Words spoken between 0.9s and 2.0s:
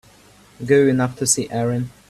up to see Erin.